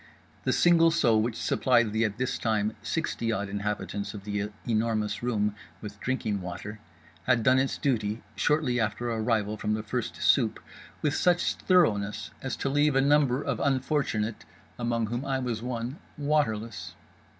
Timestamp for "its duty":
7.59-8.23